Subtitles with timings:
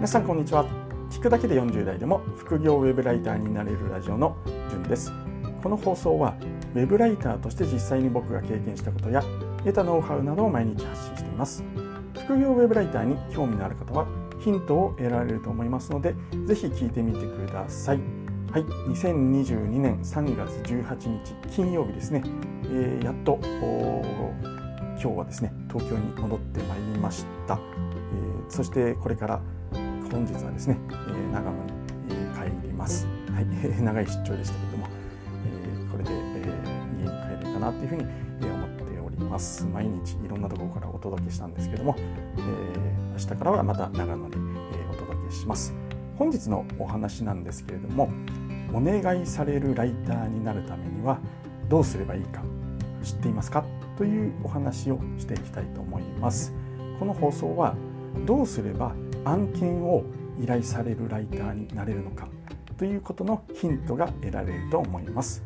[0.00, 0.64] 皆さんこんにちは。
[1.10, 4.34] 聞くだけで40代でも副業ウェブライターになれるラジオの
[4.70, 5.12] じゅんです。
[5.62, 6.34] この放送は
[6.74, 9.22] ウェブライターとして実際に僕が経験したことや
[9.58, 11.62] 得たノウハウなどを毎日発信しています。
[12.24, 14.06] 副業ウェブライターに興味のある方は
[14.38, 16.14] ヒントを得られると思いますので
[16.46, 17.98] ぜひ聞いてみてください。
[18.52, 18.62] はい。
[18.62, 22.22] 2022年3月18日金曜日ですね、
[22.64, 29.42] えー、やっと今日はですね東京に戻ってまいりました、えー、そしてこれから
[30.10, 31.72] 本日はですね、えー、長野に、
[32.10, 33.06] えー、帰ります。
[33.32, 33.46] はい、
[33.80, 34.86] 長い出張でしたけども、
[35.46, 38.04] えー、これで、えー、家に帰れるかなというふうに、
[38.40, 39.64] えー、思っております。
[39.66, 45.72] 毎日いろんなところからお届けしたんですけども、えー、明日からはまた長野に、えー、お届けします。
[46.18, 48.08] 本日のお話なんですけれども、
[48.74, 51.18] お願いされるライターになるためには
[51.68, 52.42] どうすればいいか
[53.02, 53.64] 知っていますか？
[53.96, 56.52] というお話をしていきたいと思います。
[56.98, 57.74] この放送は
[58.26, 58.92] どうすれば
[59.24, 60.04] 案件を
[60.40, 62.28] 依頼されるライターになれるのか
[62.76, 65.42] ということのヒントが得られると思います。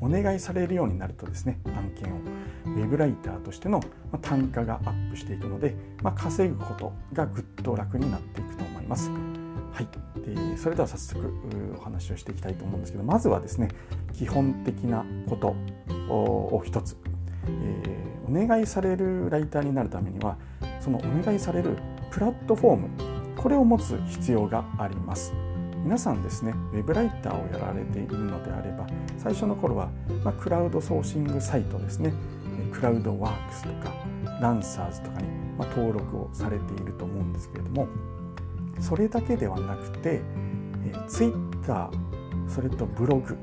[0.00, 2.18] お願いされるようになるとですね案件を
[2.66, 3.80] ウェブライターとしての
[4.20, 9.10] 単価がアップしていくので、まあ、稼ぐことがぐっと楽になっていくと思います。
[9.10, 9.88] はい、
[10.20, 11.32] でそれでは早速
[11.78, 13.68] お話をしていきたいと思うんですけどまずはですね
[14.12, 15.56] 基本的なこと
[16.12, 16.96] を一つ、
[17.48, 20.36] えー、お願いされるライターになるためには
[20.80, 21.76] そのお願いされる
[22.10, 25.34] プラットフォームこれを持つ必要があります。
[25.84, 28.86] 皆さんですねウェブライターをやられているのであれば
[29.18, 29.90] 最初の頃は、
[30.24, 32.14] まあ、クラウドソーシングサイトですね。
[32.72, 33.92] クラウドワークスとか
[34.40, 37.86] ランサーズとかに、まあ、登録をされていると思うんですけれども
[38.80, 40.22] それだけではなくて
[40.86, 41.90] え Twitter
[42.48, 43.36] それとブログ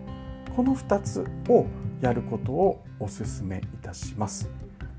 [0.55, 1.65] この2つを
[2.01, 4.49] やることをお勧めいたします。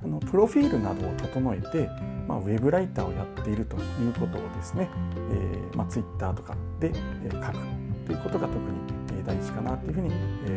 [0.02, 1.88] あのプロフィールなどを整えて
[2.26, 4.88] まあ、ウェブライターをやっているということをですね、
[5.30, 6.92] えーまあ、Twitter とかで
[7.30, 7.58] 書く
[8.06, 10.10] ということが特に大事かなというふうに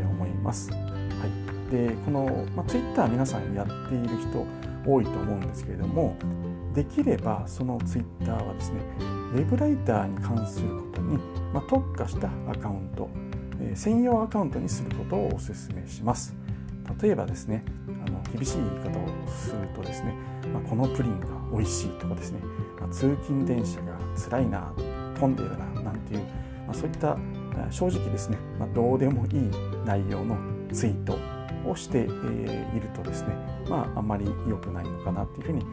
[0.04, 0.72] 思います。
[0.72, 0.78] は
[1.70, 4.46] い、でこの、まあ、Twitter 皆さんやっている人
[4.86, 6.16] 多いと思うんですけれども
[6.74, 8.80] できればその Twitter はですね
[9.34, 11.18] ウェブライターに関することに、
[11.54, 13.10] まあ、特化したアカウント、
[13.60, 16.36] えー、専用アカウントにすることをお勧めします。
[17.02, 20.14] 例えばですねあの厳しい言い方をするとですね、
[20.56, 22.40] まあ、このプリンが美味しいとかですね、
[22.80, 24.00] まあ、通勤電車が
[24.30, 24.74] 辛いな
[25.20, 26.20] 混んでるななんていう、
[26.66, 27.18] まあ、そういった
[27.70, 29.52] 正直ですね、まあ、どうでもいい
[29.86, 30.38] 内容の
[30.72, 31.18] ツイート
[31.70, 33.36] をして、いるとですね、
[33.68, 35.66] まあ、あんまり良くないのかなというふうに、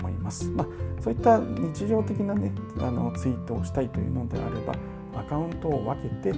[0.00, 0.48] 思います。
[0.50, 0.66] まあ、
[1.00, 4.74] そういった日常的なねあのツイートをしたいというのであれば
[5.18, 6.28] アカウントを分けて、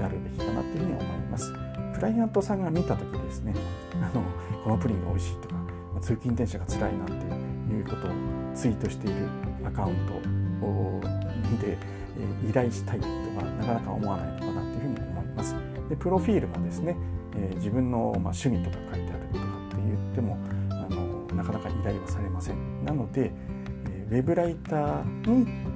[0.00, 1.52] やるべきかなというふうに思います。
[1.94, 3.54] クライアントさんが見た時ですね
[3.94, 4.22] あの
[4.64, 5.59] このプリンが美味しいとか
[6.00, 7.12] 通勤電車が辛いなんて
[7.74, 8.10] いうことを
[8.54, 9.26] ツイートしている
[9.64, 10.40] アカウント
[11.66, 11.76] で
[12.48, 15.54] 依頼したいとかなかなか思わないのかなというふうに思います。
[15.88, 16.96] でプロフィールもですね、
[17.36, 20.38] え自分の、ま趣味とか書いてあるとかって言っても
[20.70, 22.84] あのなかなか依頼はされません。
[22.84, 23.32] なので、
[23.86, 25.70] えウェブライターに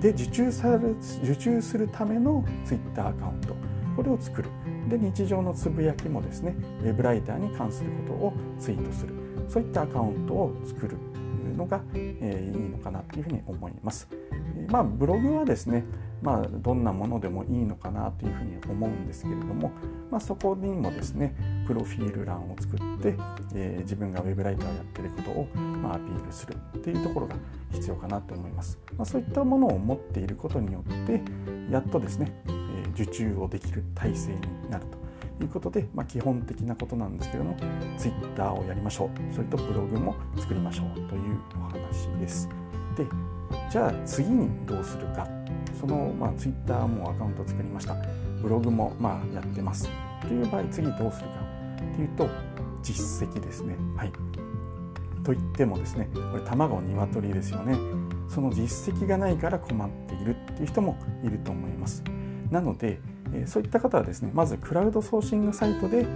[0.00, 0.90] で受注され
[1.22, 3.56] 受注するためのツイッターアカウント
[3.96, 4.50] これを作る
[4.88, 9.14] で日常のつぶやきもですねウェブライターに関することをツイートする
[9.48, 10.96] そういったアカウントを作る
[11.56, 14.08] のが、え、いいのかなというふうに思います。
[14.68, 15.84] まあ、ブログはですね、
[16.22, 19.70] まあ、どんなものでもいいのかなというふうに思うんですけれども、
[20.10, 21.36] まあ、そこにもですね
[21.66, 23.14] プロフィール欄を作って、
[23.54, 27.36] えー、自分がウェブライターをやっていることを、まあ、アピールするっていうところが
[27.70, 28.78] 必要かなと思います。
[28.96, 31.22] まあ、そういったものを持っていることによって
[31.70, 34.40] やっとですね、えー、受注をできる体制に
[34.70, 35.05] なると
[35.42, 37.56] いうことで、まあ、基本的なことなんですけども
[37.98, 39.34] Twitter をやりましょう。
[39.34, 42.48] それとブログも作りましょうというお話です。
[42.96, 43.06] で
[43.70, 45.28] じゃあ次にどうするか。
[45.78, 47.96] その、まあ、Twitter もアカウント作りました。
[48.42, 49.90] ブログもまあやってます。
[50.22, 51.46] という場合次どうするか。
[51.94, 52.28] というと
[52.82, 53.76] 実績ですね。
[53.96, 54.12] はい。
[55.22, 57.76] と言ってもですねこれ卵鶏ですよね。
[58.28, 62.02] その実績がないから困っているっていう人もいると思います。
[62.50, 63.00] なので
[63.46, 66.06] そういった方はですねまずクラウドソーシングサイトで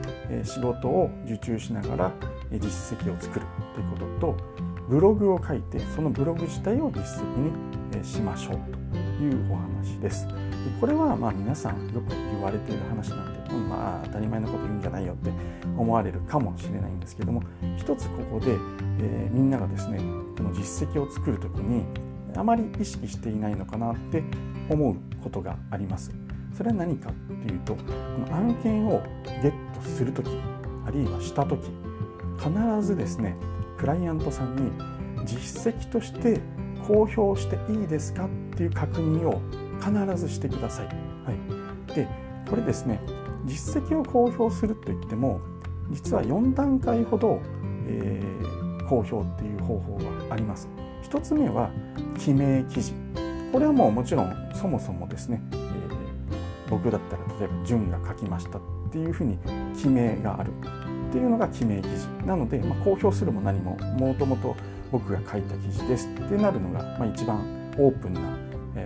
[0.44, 2.12] 仕事を受注しながら
[2.50, 4.36] 実績を作るということと
[4.88, 8.58] ブログを書いてそのブログ自体を実績にしましょう
[8.92, 10.26] というお話です。
[10.26, 10.34] で
[10.80, 15.30] これはまあ皆さんよく言われている話なんで、まあ、当たり前のこと言うんじゃないよって
[15.76, 17.42] 思われるかもしれないんですけども
[17.78, 19.98] 一つここで、えー、みんながですね
[20.36, 21.84] この実績を作る時に
[22.36, 24.22] あまり意識していないのかなって
[24.68, 26.12] 思うことがあります。
[26.54, 27.82] それは何かっていうとこ
[28.28, 29.02] の案件を
[29.42, 30.28] ゲットする時
[30.86, 31.70] あるいはした時
[32.38, 33.36] 必ずですね
[33.78, 34.70] クライアントさんに
[35.26, 36.40] 実績として
[36.86, 39.40] 公表していいですかっていう確認を
[39.80, 40.86] 必ずしてください。
[40.86, 40.92] は
[41.32, 42.08] い、で
[42.48, 43.00] これですね
[43.44, 45.40] 実績を公表するといっても
[45.90, 47.40] 実は4段階ほど、
[47.86, 50.68] えー、公表っていう方法があります。
[51.04, 51.70] 1つ目は
[52.18, 52.94] 記名記事
[53.52, 55.42] これはもうもちろんそもそもですね、
[56.70, 59.38] 僕だったら例えば「潤が書きました」っていうふうに
[59.76, 62.06] 記名があるっていうのが記名記事。
[62.26, 64.56] なので、まあ、公表するも何ももともと
[64.92, 67.38] 僕が書いた記事ですってなるのが、まあ、一番
[67.78, 68.20] オープンな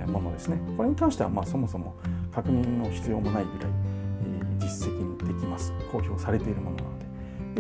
[0.07, 0.59] ものですね。
[0.77, 1.95] これに関してはまあそもそも
[2.33, 3.73] 確認の必要もないぐらい
[4.59, 5.73] 実績にできます。
[5.93, 7.05] 公表されているものなので。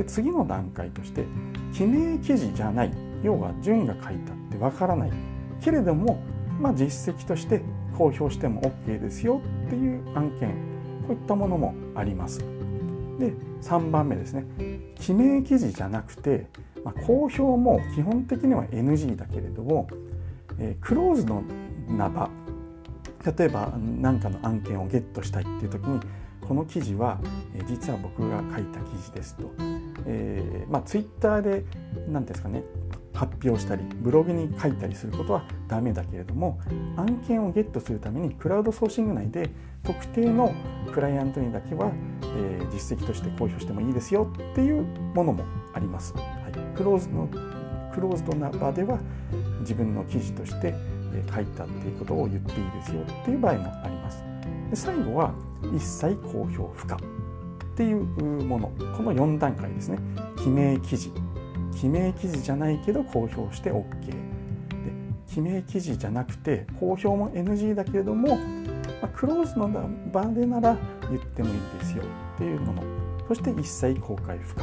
[0.02, 1.24] で次の段階として
[1.72, 2.92] 記名記事じゃない。
[3.22, 5.12] 要は順が書いたってわからない。
[5.60, 6.18] けれども、
[6.60, 7.62] まあ、実績として
[7.96, 10.50] 公表しても OK ですよっていう案件
[11.06, 12.40] こういったものもあります。
[13.18, 13.32] で
[13.62, 14.44] 3番目ですね。
[14.96, 16.46] 記名記事じゃなくて、
[16.84, 19.88] まあ、公表も基本的には NG だけれども、
[20.58, 21.42] えー、クローズド
[21.88, 22.28] な場
[23.38, 26.00] 例えば何かの案件をゲットしたいっていう時に
[26.46, 27.18] この記事は、
[27.54, 29.50] えー、実は僕が書いた記事ですと、
[30.06, 31.64] えー、まあ、ツイッターで
[32.08, 32.62] 何ですかね
[33.14, 36.60] 発表したりブログに書いたりすることはダメだけれども
[36.96, 39.50] 案件をゲットするためにクラウドソーシング内で
[39.84, 40.52] 特定の
[40.92, 41.92] クライアントにだけは、
[42.22, 44.82] えー、実績として公表してもいいですよっていう
[45.14, 46.14] ものもあります。
[46.14, 47.28] はい、クローズの
[47.94, 48.98] クローズドな場では
[49.60, 50.74] 自分の記事として
[51.32, 54.24] 書いたっていうことを言っていいですよっていう場合もあります。
[54.70, 55.32] で最後は
[55.74, 56.96] 一切公表不可
[57.74, 58.04] っていう
[58.44, 59.98] ものこの4段階ですね。
[60.36, 61.12] 記名記事。
[61.76, 64.14] 記名記事じゃないけど公表して OK で
[65.26, 68.44] 記名記事じゃなくて公表も NG だけれども、ま
[69.02, 69.68] あ、クローズの
[70.12, 70.78] 場でなら
[71.10, 72.04] 言ってもいいですよ。
[72.36, 72.82] っていうもの。
[73.26, 74.62] そして一切公開不可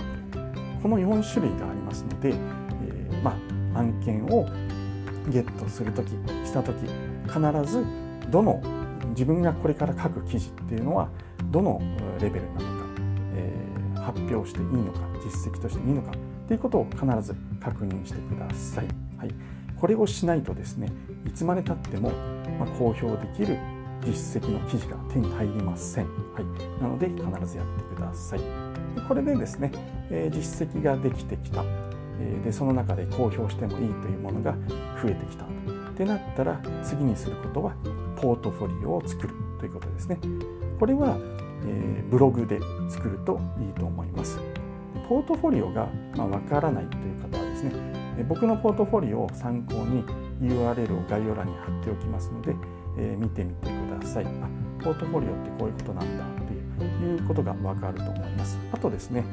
[0.81, 3.35] この4種類がありますので、えー、ま
[3.75, 4.45] あ、案件を
[5.29, 6.11] ゲットする時
[6.45, 6.77] した時
[7.27, 7.85] 必ず
[8.29, 8.61] どの
[9.09, 11.09] 自分がこれから書く記事っていうのは
[11.51, 11.81] どの
[12.21, 12.80] レベルなのか、
[14.01, 16.11] 発表していいのか実績としていいのか
[16.47, 18.87] ということを必ず確認してください。
[19.17, 19.33] はい、
[19.79, 20.91] これをしないとですね
[21.25, 22.11] いつまでたっても、
[22.59, 23.57] ま公表できる
[24.03, 26.05] 実績の記事が手に入りません。
[26.33, 28.39] はい、なので必ずやってください。
[28.39, 28.45] で
[29.07, 29.71] これでですね、
[30.09, 31.63] えー、実績ができてきた、
[32.19, 34.53] えー、でその中で公表してもいいというものが
[35.01, 35.47] 増えてきたっ
[35.95, 37.73] てなったら次にすることは
[38.21, 40.19] ポートフォリオを作るということですね。
[40.79, 41.17] これは、
[41.65, 42.59] え、ブログで
[42.89, 44.39] 作るといいと思います。
[45.07, 47.71] ポートフォリオがわ、まあ、からないという方はですね、
[48.17, 50.03] え僕のポートフォリオを参考に
[50.41, 52.55] URL を概要欄に貼っておきますので、
[52.97, 54.25] えー、見てみてください。
[54.25, 54.29] あ
[54.83, 58.57] ポートフォリオってこういうことなんだっていうことがわかると思います。
[58.71, 59.23] あとですね、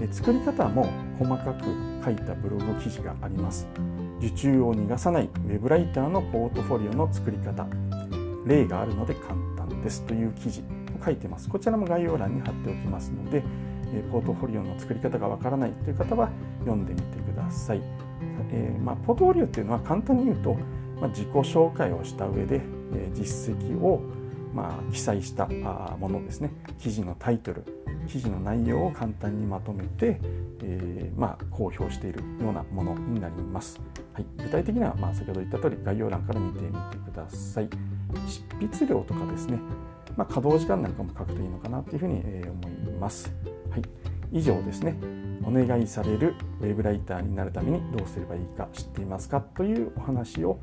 [0.00, 1.64] え作り方も細かく
[2.04, 3.66] 書いたブログ記事があります。
[4.20, 7.66] 受注を逃がさないウェブライターのポートフォリオの作り方
[8.44, 10.62] 例があるので簡単ですという記事
[11.04, 11.48] 書いてます。
[11.48, 13.42] こちらも概要欄に貼っておきますので
[14.12, 16.30] ポートフォリオの作り方がわからないという方は
[16.60, 17.80] 読んでみてください、
[18.50, 20.54] えー、まあ、ポートフォリオっていうのは簡単に言うと、
[21.00, 22.60] まあ、自己紹介をした上で、
[22.94, 24.02] え実績を
[24.54, 26.50] まあ、記載したものですね。
[26.78, 27.64] 記事のタイトル
[28.08, 30.18] 記事の内容を簡単にまとめて、
[30.62, 33.78] えー、まあ、公表しているようなものになります。
[34.14, 37.68] はい、具体的には、まあ、先ほど言った通り概要欄から見てみてください。
[38.26, 39.58] 執筆量とかですね、
[40.18, 43.32] まあ、稼働時間なんかも書くといいのかなというふうに思います。
[43.70, 43.82] はい、
[44.32, 44.98] 以上ですね。
[45.44, 50.58] お願いされるウェブライターになるためにどうすればいいか知っていますかというお話を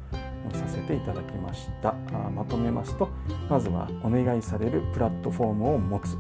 [0.51, 1.93] させていただきました。
[2.35, 3.07] まとめますと
[3.50, 6.17] まずはお願いされるプラットフォームを持つ。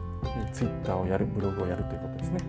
[0.53, 2.39] Twitter をやるブログをやるということですね。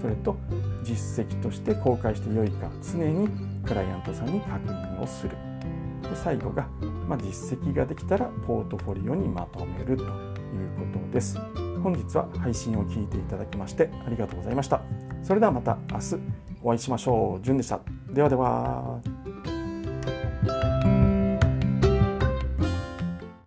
[0.00, 0.36] それと
[0.84, 3.28] 実績として公開してよいか常に
[3.66, 5.36] クライアントさんに確認をする。
[6.02, 6.68] で最後が、
[7.08, 10.35] まあ、実績ができたらポートフォリオにまとめると。
[10.56, 11.38] いうことです
[11.82, 14.82] 本日は配信を聞いていただきましてありがとうございました
[15.22, 17.44] それではまた明日お会いしましょう。
[17.44, 17.80] じゅんでした。
[18.12, 19.00] ではでは。